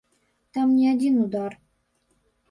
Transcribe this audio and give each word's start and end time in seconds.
Там 0.55 0.71
не 0.77 0.87
адзін 0.93 1.19
удар. 1.25 1.51